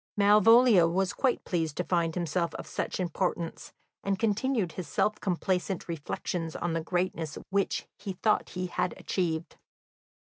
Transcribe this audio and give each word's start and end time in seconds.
Malvolio 0.17 0.87
was 0.87 1.13
quite 1.13 1.43
pleased 1.43 1.77
to 1.77 1.83
find 1.83 2.15
himself 2.15 2.55
of 2.55 2.65
such 2.65 2.99
importance, 2.99 3.71
and 4.03 4.17
continued 4.17 4.71
his 4.71 4.87
self 4.87 5.19
complacent 5.19 5.87
reflections 5.87 6.55
on 6.55 6.73
the 6.73 6.81
greatness 6.81 7.37
which 7.51 7.85
he 7.99 8.13
thought 8.13 8.49
he 8.49 8.65
had 8.65 8.95
achieved. 8.97 9.57